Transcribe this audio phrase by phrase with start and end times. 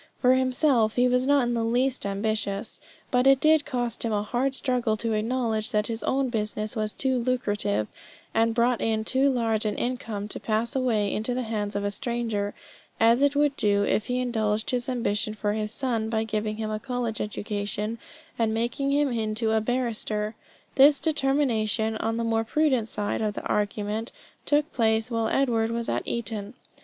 [0.19, 2.79] For himself he was not in the least ambitious,
[3.11, 6.91] but it did cost him a hard struggle to acknowledge that his own business was
[6.91, 7.85] too lucrative,
[8.33, 11.91] and brought in too large an income, to pass away into the hands of a
[11.91, 12.55] stranger,
[12.99, 16.71] as it would do if he indulged his ambition for his son by giving him
[16.71, 17.99] a college education
[18.39, 20.33] and making him into a barrister.
[20.73, 24.11] This determination on the more prudent side of the argument
[24.47, 26.55] took place while Edward was at Eton.